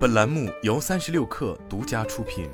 [0.00, 2.48] 本栏目由三十六氪独家出品。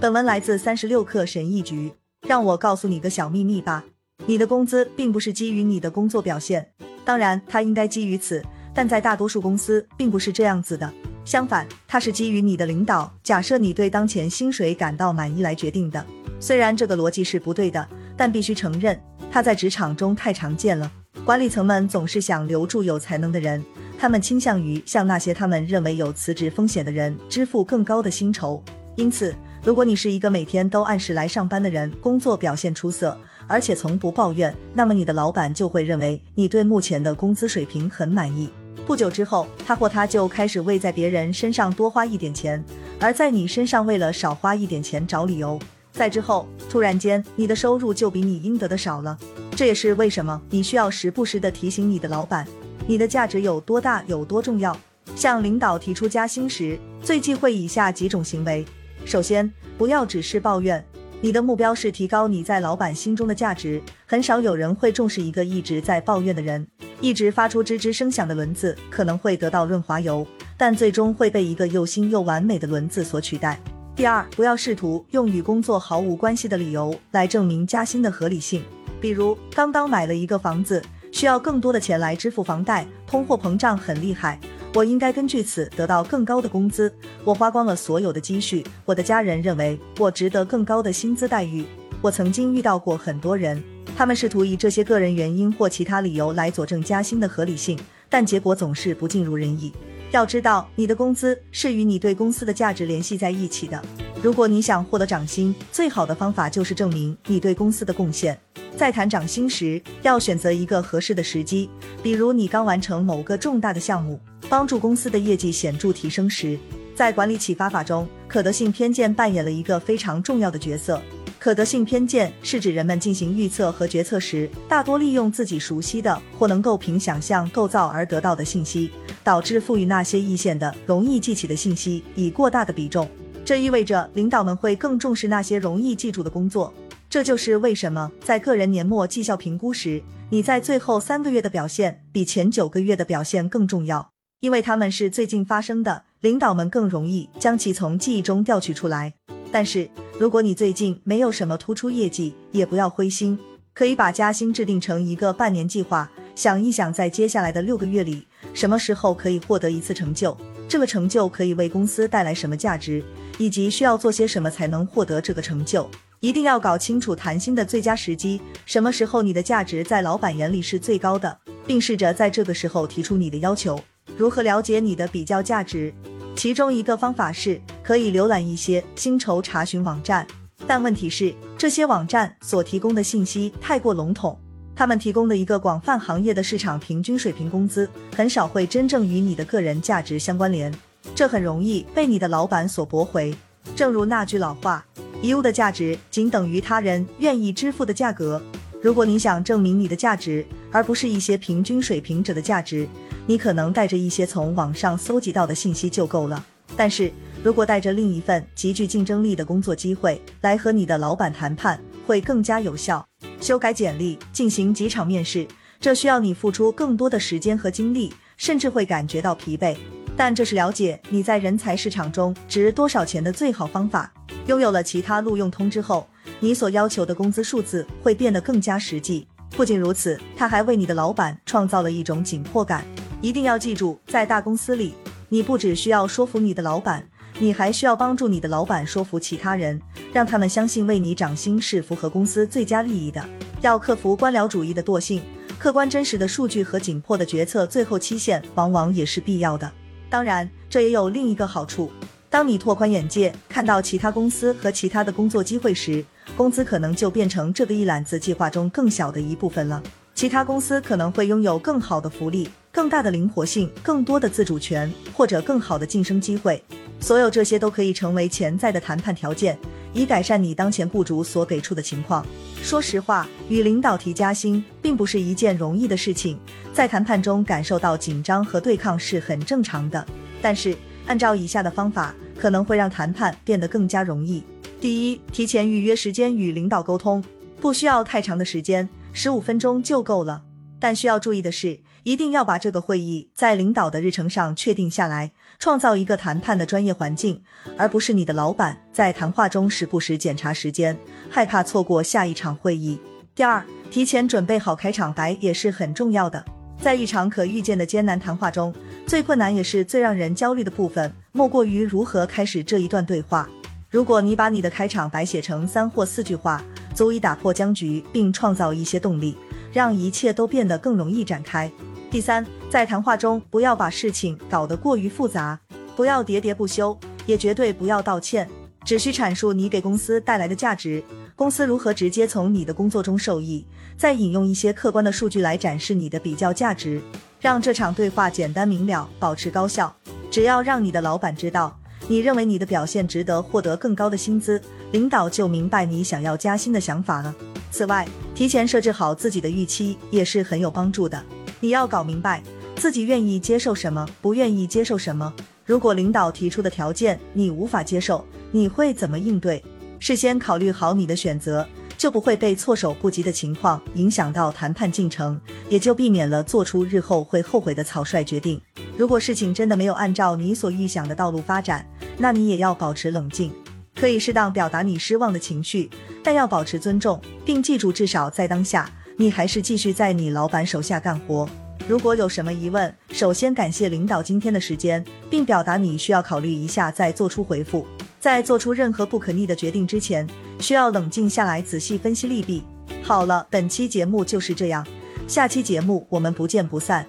[0.00, 1.92] 本文来自三十六氪神译局。
[2.26, 3.84] 让我告诉你个小秘密吧，
[4.24, 6.66] 你的工资并不是基于你的工作表现，
[7.04, 10.90] 当然它应该基于此，但在大多数公司并不是这样子的。
[11.26, 16.02] 相反，它是基于你的领导假设你对当前薪水感到满意来决定的。
[16.40, 18.98] 虽然这个逻辑是不对的，但必须承认
[19.30, 20.90] 它在职场中太常见了。
[21.24, 23.64] 管理层们总是想留住有才能的人，
[23.98, 28.62] 他们倾向于向那些他们认为有辞职风险的人支付更高的薪酬。
[28.94, 29.34] 因此，
[29.64, 38.50] 如果你是一个每天都按时来上班的人，工作表现出色，而且从不抱怨，那么你的老板就会认为你对目前的工资水平很满意。
[38.86, 42.62] 不久之后，他或她就开始为在别人身上多花一点钱，
[43.00, 45.58] 而在你身上为了少花一点钱找理由。
[45.90, 49.16] 在之后，突然间，你的收入就比你应得的少了。
[49.56, 52.46] 这也是为什么你需要时不时的提醒你的老板，
[52.88, 54.76] 你的价值有多大，有多重要。
[55.14, 58.64] 向领导提出加薪时，最忌讳以下几种行为：
[59.04, 60.84] 首先，不要只是抱怨，
[61.20, 63.80] 你的目标是提高你在老板心中的价值。
[64.06, 66.66] 很少有人会重视一个一直在抱怨的人，
[67.00, 73.60] 一直发出吱吱声响的轮子可能会得到润滑油，但最终会被一个又新又完美的轮子所取代。
[73.94, 78.64] 第二，不要试图用与工作毫无关系的理由来证明加薪的合理性。
[79.04, 84.40] 比如，刚刚买了一个房子，需要更多的钱来支付房贷，通货膨胀很厉害，
[84.72, 86.90] 我应该根据此得到更高的工资。
[87.22, 91.66] 我花光了所有的积蓄，我的家人认为我值得更高的薪资待遇。
[92.00, 93.62] 我曾经遇到过很多人，
[93.94, 99.70] 他们试图以这些个人原因或其他理由来佐证加薪的合理性，但结果总是不尽如人意。
[100.14, 103.82] 要知道，你的工资是与你对公司的价值联系在一起的。
[104.22, 108.38] 如果你想获得涨薪，最好的方法就是证明你对公司的贡献。
[108.76, 111.68] 在谈涨薪时，要选择一个合适的时机，
[112.00, 116.56] 比如你刚完成某个重大的项目，帮助公司的业绩显著提升时。
[116.94, 121.02] 在管理启发法中，可得性偏见扮演了一个非常重要的角色。
[121.44, 128.90] 可得性偏见是指人们进行预测和决策时，大多利用自己熟悉的或能够凭想象构造而得到的信息，
[129.22, 133.06] 导致赋予那些易现的、容易记起的信息以过大的比重。
[133.44, 136.72] 这意味着领导们会更重视那些容易记住的工作。
[137.10, 144.08] 这就是为什么在个人年末绩效评估时，你在最后三个月的表现比前九个月的表现更重要，
[144.40, 149.12] 因为他们是最近发生的，领导们更容易将其从记忆中调取出来。
[149.54, 149.88] 但是，
[150.18, 153.38] 如果你最近没有什么突出业绩，也不要灰心，
[153.72, 160.36] 可以把加薪制定成一个半年计划，想一想在接下来的六个月里，什么时候可以获得一次成就，
[160.68, 163.00] 这个成就可以为公司带来什么价值，
[163.38, 165.88] 以及需要做些什么才能获得这个成就。
[166.18, 173.80] 一定要搞清楚谈薪的最佳时机，什么时候你的价值在老板眼里是最高的，并试着在这个时候提出你的要求。
[174.16, 175.94] 如何了解你的比较价值？
[176.34, 180.26] 其中一个方法是可以浏览一些薪酬查询网站，
[180.66, 184.40] 但问题是这些网站所提供的信息太过笼统，
[184.74, 187.86] 他们提供的一个广泛行业的市场平均水平工资，
[188.16, 190.72] 很少会真正与你的个人价值相关联，
[191.14, 193.36] 这很容易被你的老板所驳回。
[193.76, 194.84] 正如那句老话，
[195.20, 198.40] 一物的价值仅等于他人愿意支付的价格。
[198.80, 202.88] 如果你想证明你的价值，而不是一些平均水平者的价值。
[203.26, 206.44] 你可能带着一些从网上搜集到的信息就够了，
[206.76, 207.10] 但是
[207.44, 213.06] 如果带着另一份极具竞争力的工作机会来和你的老板谈判，会更加有效。
[213.38, 215.46] 修改简历，进行几场面试，
[215.78, 219.76] 这需要你付出更多的时间和精力，甚至会感觉到疲惫。
[220.16, 224.10] 但这是了解你在人才市场中值多少钱的最好方法。
[224.46, 226.08] 拥有了其他录用通知后，
[226.40, 229.28] 你所要求的工资数字会变得更加实际。
[229.50, 232.82] 不仅如此，他还为你的老板创造了一种紧迫感。
[233.20, 234.94] 一定要记住，在大公司里，
[235.28, 237.06] 你不只需要说服你的老板，
[237.40, 239.80] 你还需要帮助你的老板说服其他人，
[240.12, 243.24] 让他们相信为你涨薪是符合公司最佳利益的。
[243.60, 245.20] 要克服官僚主义的惰性，
[245.58, 249.70] 客观真实的数据和紧迫的决策最后期限往往也是必要的。
[250.08, 251.90] 当然，这也有另一个好处：
[252.30, 256.04] 当你拓宽眼界，看到其他公司和其他的工作机会时，
[256.36, 259.82] 工资可能就变成这个一揽子计划中更小的一部分了。
[260.14, 262.48] 其他公司可能会拥有更好的福利。
[262.70, 266.60] 更大的灵活性、更多的自主权或者更好的晋升机会，
[267.04, 269.58] 所有这些都可以成为潜在的谈判条件，
[269.92, 272.24] 以改善你当前雇主所给出的情况。
[272.62, 276.38] 说实话，与领导提加薪并不是一件容易的事情，
[276.72, 280.02] 在谈判中感受到紧张和对抗是很正常的。
[280.40, 280.74] 但是，
[281.04, 284.42] 按照以下的方法，可能会让谈判变得更加容易。
[284.80, 287.22] 第一，提前预约时间与领导沟通，
[287.60, 290.42] 不需要太长的时间，十五分钟就够了。
[290.84, 291.80] 但需要注意的是。
[292.02, 297.42] 一定要把这个会议在领导的日程上确定下来，创造一个谈判的专业环境，
[297.78, 300.94] 而不是你的老板在谈话中时不时检查时间，
[301.30, 303.00] 害怕错过下一场会议。
[303.34, 306.44] 第二，提前准备好开场白也是很重要的。
[306.78, 308.74] 在一场可预见的艰难谈话中，
[309.06, 313.48] 最困难也是最让人焦虑的部分，莫过于如何开始这一段对话。
[313.88, 316.62] 如果你把你的开场白写成三或四句话，
[316.94, 319.34] 足以打破僵局，并创造一些动力，
[319.74, 321.70] 让一切都变得更容易展开。
[322.10, 325.58] 第三，在谈话中不要把事情搞得过于复杂，
[325.96, 328.48] 不要喋喋不休，也绝对不要道歉，
[328.84, 331.02] 只需阐述你给公司带来的价值，
[331.34, 333.66] 公司如何直接从你的工作中受益，
[333.96, 337.02] 再引用一些客观的数据来展示你的比较价值，
[337.40, 339.92] 让这场对话简单明了，保持高效。
[340.30, 341.76] 只要让你的老板知道，
[342.06, 344.62] 你认为你的表现值得获得更高的薪资，
[344.92, 347.34] 领导就明白你想要加薪的想法了。
[347.74, 348.06] 此外，
[348.36, 351.20] 提前设置好自己的预期也是很有帮助的。
[351.58, 352.40] 你要搞明白
[352.76, 355.34] 自己愿意接受什么，不愿意接受什么。
[355.64, 359.60] 如果领导提出的条件你无法接受，你会怎么应对？
[359.98, 361.66] 事先考虑好你的选择，
[361.98, 368.60] 就不会被措手不及的情况影响到谈判进程，也就避免了做出日后会后悔的草率决定。
[368.96, 371.84] 如果事情真的没有按照你所预想的道路发展，
[372.18, 373.50] 那你也要保持冷静，
[373.96, 375.90] 可以适当表达你失望的情绪，
[376.24, 378.90] 但要保持尊重，并记住至少在当下。
[379.16, 381.48] 你还是继续在你老板手下干活。
[381.86, 387.86] 如果有什么疑问，首先感谢领导今天的时间，并表达你需要考虑一下再做出回复。
[388.18, 390.26] 在做出任何不可逆的决定之前，
[390.58, 392.64] 需要冷静下来，仔细分析利弊。
[393.02, 394.84] 好了，本期节目就是这样，
[395.28, 397.06] 下期节目我们不见不散。